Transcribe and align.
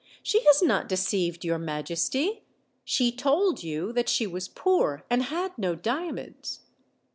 She 0.23 0.43
has 0.45 0.63
not 0.63 0.89
deceived 0.89 1.45
your 1.45 1.59
majesty. 1.59 2.41
She 2.83 3.11
told 3.11 3.61
you 3.61 3.93
that 3.93 4.09
she 4.09 4.25
was 4.25 4.47
poor 4.47 5.05
and 5.11 5.21
had 5.25 5.55
no 5.59 5.75
diamonds." 5.75 6.61